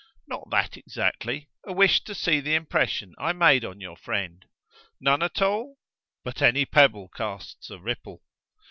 [0.27, 4.43] Not that exactly: a wish to see the impression I made on your friend.
[4.99, 5.77] None at all?
[6.23, 8.23] But any pebble casts a ripple."